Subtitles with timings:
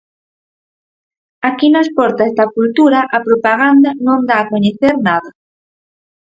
[1.49, 5.29] Aquí nas portas da cultura a propaganda non dá a coñecer nada.